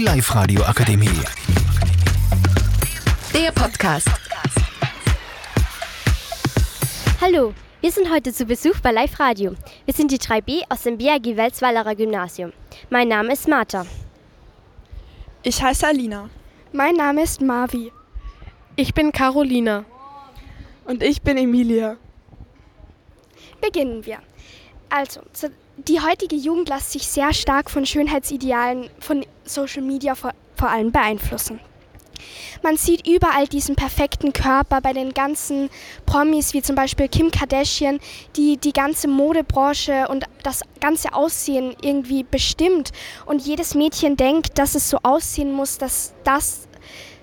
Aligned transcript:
Die 0.00 0.06
Live-Radio 0.06 0.62
Akademie. 0.62 1.10
Der 3.34 3.52
Podcast. 3.52 4.08
Hallo, 7.20 7.52
wir 7.82 7.92
sind 7.92 8.10
heute 8.10 8.32
zu 8.32 8.46
Besuch 8.46 8.80
bei 8.80 8.92
Live 8.92 9.20
Radio. 9.20 9.54
Wir 9.84 9.92
sind 9.92 10.10
die 10.10 10.16
3B 10.16 10.62
aus 10.70 10.84
dem 10.84 10.96
BRG 10.96 11.36
Welzweilerer 11.36 11.94
Gymnasium. 11.94 12.54
Mein 12.88 13.08
Name 13.08 13.34
ist 13.34 13.46
Martha. 13.46 13.84
Ich 15.42 15.62
heiße 15.62 15.86
Alina. 15.86 16.30
Mein 16.72 16.94
Name 16.94 17.22
ist 17.22 17.42
Marvi. 17.42 17.92
Ich 18.76 18.94
bin 18.94 19.12
Carolina. 19.12 19.84
Und 20.86 21.02
ich 21.02 21.20
bin 21.20 21.36
Emilia. 21.36 21.98
Beginnen 23.60 24.06
wir. 24.06 24.20
Also, 24.90 25.20
die 25.76 26.00
heutige 26.00 26.36
Jugend 26.36 26.68
lässt 26.68 26.92
sich 26.92 27.06
sehr 27.06 27.32
stark 27.32 27.70
von 27.70 27.86
Schönheitsidealen 27.86 28.90
von 28.98 29.24
Social 29.44 29.82
Media 29.82 30.14
vor, 30.14 30.32
vor 30.56 30.68
allem 30.68 30.92
beeinflussen. 30.92 31.60
Man 32.62 32.76
sieht 32.76 33.06
überall 33.06 33.46
diesen 33.46 33.76
perfekten 33.76 34.32
Körper 34.32 34.80
bei 34.80 34.92
den 34.92 35.14
ganzen 35.14 35.70
Promis, 36.04 36.52
wie 36.52 36.60
zum 36.60 36.76
Beispiel 36.76 37.08
Kim 37.08 37.30
Kardashian, 37.30 38.00
die 38.36 38.58
die 38.58 38.72
ganze 38.72 39.08
Modebranche 39.08 40.08
und 40.08 40.24
das 40.42 40.60
ganze 40.80 41.14
Aussehen 41.14 41.74
irgendwie 41.80 42.22
bestimmt. 42.22 42.92
Und 43.24 43.46
jedes 43.46 43.74
Mädchen 43.74 44.16
denkt, 44.16 44.58
dass 44.58 44.74
es 44.74 44.90
so 44.90 44.98
aussehen 45.02 45.52
muss, 45.52 45.78
dass 45.78 46.12
das 46.24 46.68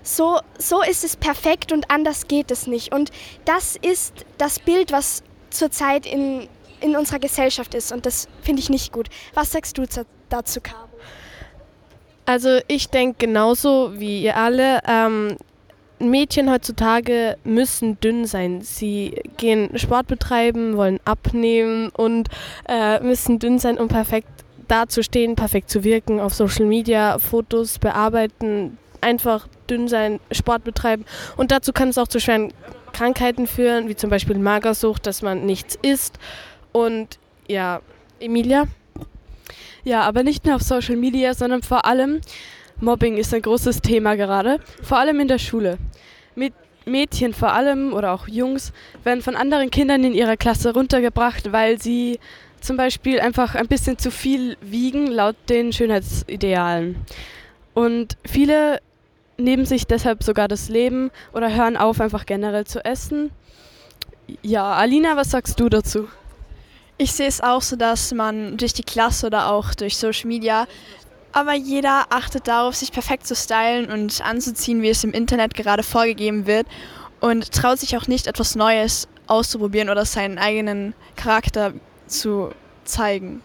so, 0.01 0.39
so 0.57 0.81
ist 0.81 1.03
es 1.03 1.17
perfekt 1.17 1.71
und 1.71 1.91
anders 1.91 2.27
geht 2.27 2.49
es 2.49 2.65
nicht. 2.65 2.93
Und 2.93 3.11
das 3.45 3.75
ist 3.75 4.13
das 4.37 4.59
Bild, 4.59 4.91
was 4.91 5.21
zurzeit 5.49 6.05
in, 6.05 6.47
in 6.81 6.95
unserer 6.95 7.19
Gesellschaft 7.19 7.73
ist. 7.73 7.91
Und 7.91 8.05
das 8.05 8.27
finde 8.41 8.61
ich 8.61 8.69
nicht 8.69 8.91
gut. 8.91 9.09
Was 9.33 9.51
sagst 9.51 9.77
du 9.77 9.83
dazu, 10.29 10.61
Caro? 10.61 10.87
Also 12.25 12.59
ich 12.67 12.89
denke 12.89 13.25
genauso 13.25 13.99
wie 13.99 14.21
ihr 14.21 14.35
alle. 14.35 14.81
Ähm, 14.85 15.37
Mädchen 15.99 16.51
heutzutage 16.51 17.37
müssen 17.43 17.99
dünn 17.99 18.25
sein. 18.25 18.61
Sie 18.61 19.21
gehen 19.37 19.77
Sport 19.77 20.07
betreiben, 20.07 20.77
wollen 20.77 20.99
abnehmen 21.05 21.89
und 21.89 22.29
äh, 22.67 22.99
müssen 22.99 23.39
dünn 23.39 23.59
sein, 23.59 23.79
um 23.79 23.87
perfekt 23.87 24.27
dazustehen, 24.67 25.35
perfekt 25.35 25.69
zu 25.69 25.83
wirken, 25.83 26.19
auf 26.19 26.33
Social 26.33 26.65
Media 26.65 27.17
Fotos 27.17 27.79
bearbeiten, 27.79 28.77
einfach 29.01 29.47
dünn 29.69 29.87
sein, 29.87 30.19
Sport 30.31 30.63
betreiben. 30.63 31.05
Und 31.37 31.51
dazu 31.51 31.71
kann 31.73 31.89
es 31.89 31.97
auch 31.97 32.07
zu 32.07 32.19
schweren 32.19 32.53
Krankheiten 32.93 33.47
führen, 33.47 33.87
wie 33.87 33.95
zum 33.95 34.09
Beispiel 34.09 34.37
Magersucht, 34.37 35.05
dass 35.07 35.21
man 35.21 35.45
nichts 35.45 35.77
isst. 35.81 36.19
Und 36.77 37.17
ja, 37.47 37.81
Emilia? 38.19 38.67
Ja, 39.83 40.01
aber 40.01 40.21
nicht 40.21 40.45
nur 40.45 40.55
auf 40.55 40.61
Social 40.61 40.95
Media, 40.95 41.33
sondern 41.33 41.63
vor 41.63 41.85
allem 41.85 42.21
Mobbing 42.79 43.17
ist 43.17 43.33
ein 43.33 43.41
großes 43.41 43.81
Thema 43.81 44.13
gerade, 44.13 44.59
vor 44.83 44.99
allem 44.99 45.19
in 45.19 45.27
der 45.27 45.39
Schule. 45.39 45.79
Mit 46.35 46.53
Mädchen 46.85 47.33
vor 47.33 47.51
allem 47.51 47.93
oder 47.93 48.13
auch 48.13 48.27
Jungs 48.27 48.73
werden 49.03 49.23
von 49.23 49.35
anderen 49.35 49.71
Kindern 49.71 50.03
in 50.03 50.13
ihrer 50.13 50.37
Klasse 50.37 50.71
runtergebracht, 50.71 51.51
weil 51.51 51.81
sie 51.81 52.19
zum 52.61 52.77
Beispiel 52.77 53.19
einfach 53.21 53.55
ein 53.55 53.67
bisschen 53.67 53.97
zu 53.97 54.11
viel 54.11 54.55
wiegen 54.61 55.07
laut 55.07 55.35
den 55.49 55.73
Schönheitsidealen. 55.73 56.95
Und 57.73 58.17
viele 58.23 58.81
nehmen 59.37 59.65
sich 59.65 59.87
deshalb 59.87 60.21
sogar 60.21 60.47
das 60.47 60.69
Leben 60.69 61.09
oder 61.33 61.51
hören 61.55 61.75
auf, 61.75 61.99
einfach 61.99 62.27
generell 62.27 62.65
zu 62.65 62.85
essen. 62.85 63.31
Ja, 64.43 64.73
Alina, 64.73 65.15
was 65.15 65.31
sagst 65.31 65.59
du 65.59 65.69
dazu? 65.69 66.07
Ich 66.99 67.11
sehe 67.11 67.27
es 67.27 67.41
auch 67.41 67.61
so, 67.61 67.75
dass 67.75 68.11
man 68.11 68.57
durch 68.57 68.73
die 68.73 68.83
Klasse 68.83 69.27
oder 69.27 69.51
auch 69.51 69.75
durch 69.75 69.97
Social 69.97 70.27
Media, 70.27 70.67
aber 71.31 71.53
jeder 71.53 72.07
achtet 72.09 72.47
darauf, 72.47 72.75
sich 72.75 72.91
perfekt 72.91 73.27
zu 73.27 73.35
stylen 73.35 73.91
und 73.91 74.25
anzuziehen, 74.25 74.81
wie 74.81 74.89
es 74.89 75.03
im 75.03 75.13
Internet 75.13 75.53
gerade 75.53 75.83
vorgegeben 75.83 76.47
wird 76.47 76.65
und 77.19 77.51
traut 77.51 77.77
sich 77.77 77.95
auch 77.97 78.07
nicht, 78.07 78.25
etwas 78.25 78.55
Neues 78.55 79.07
auszuprobieren 79.27 79.89
oder 79.89 80.05
seinen 80.05 80.39
eigenen 80.39 80.95
Charakter 81.15 81.73
zu 82.07 82.49
zeigen. 82.83 83.43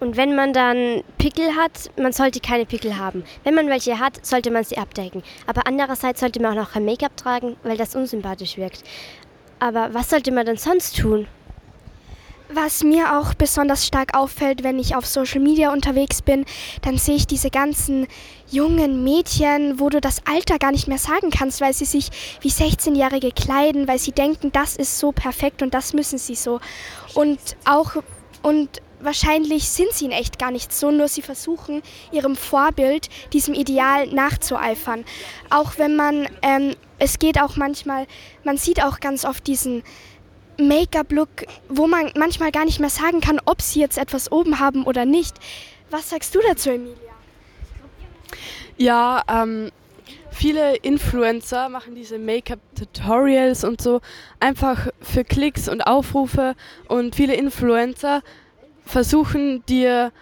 Und 0.00 0.16
wenn 0.16 0.34
man 0.34 0.52
dann 0.54 1.02
Pickel 1.18 1.54
hat, 1.56 1.90
man 1.98 2.12
sollte 2.12 2.40
keine 2.40 2.66
Pickel 2.66 2.96
haben. 2.98 3.24
Wenn 3.44 3.54
man 3.54 3.68
welche 3.68 3.98
hat, 3.98 4.24
sollte 4.24 4.50
man 4.50 4.64
sie 4.64 4.78
abdecken. 4.78 5.22
Aber 5.46 5.66
andererseits 5.66 6.20
sollte 6.20 6.40
man 6.40 6.52
auch 6.52 6.62
noch 6.62 6.72
kein 6.72 6.84
Make-up 6.84 7.16
tragen, 7.16 7.56
weil 7.62 7.76
das 7.76 7.94
unsympathisch 7.94 8.56
wirkt. 8.56 8.84
Aber 9.58 9.94
was 9.94 10.10
sollte 10.10 10.32
man 10.32 10.46
denn 10.46 10.56
sonst 10.56 10.96
tun? 10.96 11.26
Was 12.48 12.84
mir 12.84 13.18
auch 13.18 13.34
besonders 13.34 13.86
stark 13.86 14.16
auffällt, 14.16 14.62
wenn 14.62 14.78
ich 14.78 14.94
auf 14.94 15.04
Social 15.04 15.40
Media 15.40 15.72
unterwegs 15.72 16.22
bin, 16.22 16.44
dann 16.82 16.96
sehe 16.96 17.16
ich 17.16 17.26
diese 17.26 17.50
ganzen 17.50 18.06
jungen 18.48 19.02
Mädchen, 19.02 19.80
wo 19.80 19.88
du 19.88 20.00
das 20.00 20.22
Alter 20.26 20.58
gar 20.58 20.70
nicht 20.70 20.86
mehr 20.86 20.98
sagen 20.98 21.30
kannst, 21.30 21.60
weil 21.60 21.72
sie 21.72 21.86
sich 21.86 22.08
wie 22.40 22.50
16-Jährige 22.50 23.32
kleiden, 23.32 23.88
weil 23.88 23.98
sie 23.98 24.12
denken, 24.12 24.52
das 24.52 24.76
ist 24.76 24.98
so 24.98 25.10
perfekt 25.10 25.60
und 25.60 25.74
das 25.74 25.92
müssen 25.92 26.18
sie 26.18 26.36
so. 26.36 26.60
Und 27.14 27.40
auch 27.64 27.96
und 28.42 28.80
wahrscheinlich 29.00 29.68
sind 29.68 29.92
sie 29.92 30.06
in 30.06 30.10
echt 30.10 30.38
gar 30.38 30.50
nicht 30.50 30.72
so, 30.72 30.90
nur 30.90 31.08
sie 31.08 31.22
versuchen, 31.22 31.82
ihrem 32.12 32.36
Vorbild, 32.36 33.08
diesem 33.32 33.54
Ideal 33.54 34.06
nachzueifern. 34.08 35.04
Auch 35.50 35.78
wenn 35.78 35.96
man, 35.96 36.28
ähm, 36.42 36.74
es 36.98 37.18
geht 37.18 37.40
auch 37.40 37.56
manchmal, 37.56 38.06
man 38.44 38.56
sieht 38.56 38.82
auch 38.82 39.00
ganz 39.00 39.24
oft 39.24 39.46
diesen 39.46 39.82
Make-up-Look, 40.58 41.46
wo 41.68 41.86
man 41.86 42.10
manchmal 42.16 42.50
gar 42.50 42.64
nicht 42.64 42.80
mehr 42.80 42.90
sagen 42.90 43.20
kann, 43.20 43.40
ob 43.44 43.60
sie 43.60 43.80
jetzt 43.80 43.98
etwas 43.98 44.32
oben 44.32 44.58
haben 44.58 44.84
oder 44.84 45.04
nicht. 45.04 45.36
Was 45.90 46.10
sagst 46.10 46.34
du 46.34 46.40
dazu, 46.48 46.70
Emilia? 46.70 46.96
Ja, 48.78 49.22
ähm, 49.28 49.70
viele 50.36 50.76
Influencer 50.76 51.68
machen 51.68 51.94
diese 51.94 52.18
Make-up-Tutorials 52.18 53.64
und 53.64 53.80
so 53.80 54.00
einfach 54.38 54.88
für 55.00 55.24
Klicks 55.24 55.68
und 55.68 55.80
Aufrufe 55.80 56.54
und 56.88 57.16
viele 57.16 57.34
Influencer 57.34 58.22
versuchen 58.84 59.64
dir 59.66 60.12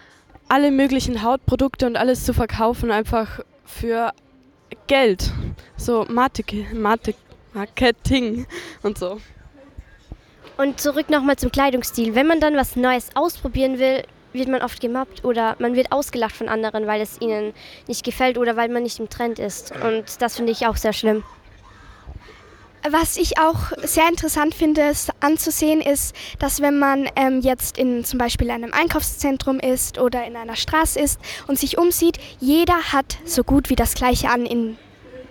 alle 0.47 0.71
möglichen 0.71 1.21
Hautprodukte 1.21 1.85
und 1.85 1.97
alles 1.97 2.23
zu 2.23 2.33
verkaufen, 2.33 2.91
einfach 2.91 3.41
für 3.65 4.13
Geld. 4.87 5.31
So 5.77 6.05
Marketing 6.09 6.65
und 8.83 8.97
so. 8.97 9.19
Und 10.57 10.79
zurück 10.79 11.09
nochmal 11.09 11.35
zum 11.35 11.51
Kleidungsstil. 11.51 12.15
Wenn 12.15 12.27
man 12.27 12.39
dann 12.39 12.55
was 12.55 12.77
Neues 12.77 13.09
ausprobieren 13.15 13.79
will, 13.79 14.03
wird 14.35 14.47
man 14.47 14.61
oft 14.61 14.79
gemobbt 14.79 15.23
oder 15.23 15.55
man 15.59 15.75
wird 15.75 15.91
ausgelacht 15.91 16.35
von 16.35 16.49
anderen, 16.49 16.87
weil 16.87 17.01
es 17.01 17.19
ihnen 17.19 17.53
nicht 17.87 18.03
gefällt 18.03 18.37
oder 18.37 18.55
weil 18.55 18.69
man 18.69 18.83
nicht 18.83 18.99
im 18.99 19.09
Trend 19.09 19.39
ist. 19.39 19.71
Und 19.71 20.21
das 20.21 20.35
finde 20.35 20.51
ich 20.51 20.67
auch 20.67 20.77
sehr 20.77 20.93
schlimm. 20.93 21.23
Was 22.87 23.17
ich 23.17 23.39
auch 23.39 23.71
sehr 23.83 24.07
interessant 24.07 24.53
finde 24.53 24.91
anzusehen, 25.19 25.81
ist, 25.81 26.15
dass 26.37 26.61
wenn 26.61 26.77
man 26.77 27.09
ähm, 27.15 27.41
jetzt 27.41 27.79
in 27.79 28.05
zum 28.05 28.19
Beispiel 28.19 28.51
einem 28.51 28.73
Einkaufszentrum 28.73 29.59
ist 29.59 29.97
oder 29.97 30.23
in 30.27 30.35
einer 30.35 30.55
Straße 30.55 30.99
ist 30.99 31.19
und 31.47 31.57
sich 31.57 31.79
umsieht, 31.79 32.19
jeder 32.39 32.93
hat 32.93 33.17
so 33.25 33.43
gut 33.43 33.71
wie 33.71 33.75
das 33.75 33.95
gleiche 33.95 34.29
an 34.29 34.45
in 34.45 34.77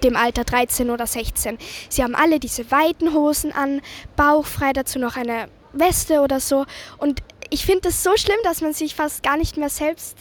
dem 0.03 0.16
Alter 0.16 0.43
13 0.43 0.91
oder 0.91 1.06
16. 1.06 1.59
Sie 1.88 2.03
haben 2.03 2.16
alle 2.16 2.41
diese 2.41 2.72
weiten 2.72 3.14
Hosen 3.14 3.53
an, 3.53 3.82
bauchfrei, 4.16 4.72
dazu 4.72 4.98
noch 4.98 5.16
eine 5.16 5.48
Weste 5.72 6.20
oder 6.20 6.41
so. 6.41 6.66
Und 6.98 7.22
ich 7.50 7.65
finde 7.65 7.88
es 7.88 8.03
so 8.03 8.16
schlimm, 8.16 8.38
dass 8.44 8.60
man 8.60 8.72
sich 8.72 8.94
fast 8.94 9.22
gar 9.22 9.37
nicht 9.37 9.56
mehr 9.56 9.69
selbst 9.69 10.19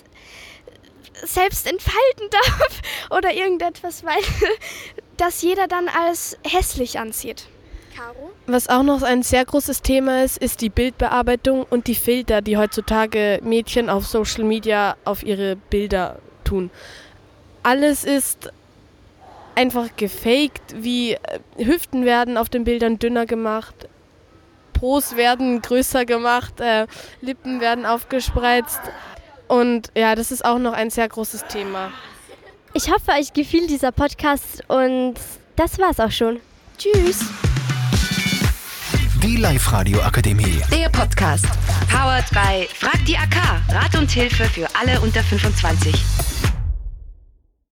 selbst 1.26 1.68
entfalten 1.68 2.30
darf 2.32 2.82
oder 3.12 3.34
irgendetwas, 3.34 4.04
weil 4.04 4.22
das 5.18 5.42
jeder 5.42 5.68
dann 5.68 5.88
als 5.88 6.38
hässlich 6.46 7.00
ansieht. 7.00 7.48
Caro? 7.96 8.32
Was 8.48 8.68
auch 8.68 8.84
noch 8.84 9.04
ein 9.04 9.24
sehr 9.24 9.46
großes 9.46 9.82
Thema 9.82 10.24
ist, 10.24 10.38
ist 10.38 10.62
die 10.62 10.70
Bildbearbeitung 10.70 11.66
und 11.70 11.88
die 11.88 11.96
Filter, 11.96 12.42
die 12.42 12.58
heutzutage 12.58 13.40
Mädchen 13.44 13.90
auf 13.90 14.08
Social 14.08 14.44
Media 14.44 14.98
auf 15.06 15.24
ihre 15.24 15.56
Bilder 15.56 16.20
tun. 16.44 16.72
Alles 17.62 18.04
ist 18.04 18.52
einfach 19.56 19.96
gefaked, 19.96 20.76
wie 20.76 21.14
äh, 21.14 21.40
Hüften 21.58 22.06
werden 22.06 22.38
auf 22.38 22.50
den 22.50 22.64
Bildern 22.64 23.00
dünner 23.00 23.26
gemacht, 23.26 23.88
Pros 24.84 25.16
werden 25.16 25.62
größer 25.62 26.04
gemacht, 26.04 26.60
äh, 26.60 26.88
Lippen 27.22 27.62
werden 27.62 27.86
aufgespreizt. 27.86 28.82
Und 29.48 29.90
ja, 29.96 30.14
das 30.14 30.30
ist 30.30 30.44
auch 30.44 30.60
noch 30.60 30.74
ein 30.74 30.90
sehr 30.90 31.08
großes 31.08 31.46
Thema. 31.46 31.90
Ich 32.74 32.92
hoffe, 32.92 33.12
euch 33.18 33.32
gefiel 33.32 33.66
dieser 33.68 33.94
Podcast 33.94 34.62
und 34.68 35.14
das 35.56 35.80
war's 35.80 36.02
auch 36.02 36.12
schon. 36.12 36.42
Tschüss. 36.78 37.22
Die 39.22 39.38
Live-Radio 39.38 40.02
Akademie. 40.02 40.62
Der 40.70 40.90
Podcast. 40.90 41.46
Powered 41.90 42.30
by 42.32 42.68
Frag 42.76 43.06
die 43.06 43.16
AK. 43.16 43.38
Rat 43.70 43.98
und 43.98 44.12
Hilfe 44.12 44.44
für 44.44 44.68
alle 44.78 45.00
unter 45.00 45.24
25. 45.24 46.33